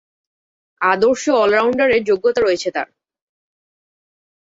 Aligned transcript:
আদর্শ 0.81 1.23
অল-রাউন্ডারের 1.35 2.01
যোগ্যতা 2.03 2.39
রয়েছে 2.41 2.69
তার। 2.71 2.87